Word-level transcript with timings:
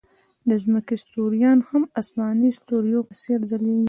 د 0.49 0.51
ځمکې 0.63 0.95
ستوریان 1.03 1.59
هم 1.69 1.83
د 1.87 1.89
آسماني 2.01 2.49
ستوریو 2.59 3.07
په 3.09 3.13
څېر 3.21 3.39
ځلېږي. 3.49 3.79